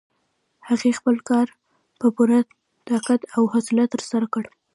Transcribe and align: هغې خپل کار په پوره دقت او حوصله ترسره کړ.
هغې 0.67 0.91
خپل 0.99 1.15
کار 1.29 1.47
په 1.99 2.07
پوره 2.15 2.39
دقت 2.91 3.21
او 3.35 3.43
حوصله 3.53 3.83
ترسره 3.93 4.25
کړ. 4.33 4.43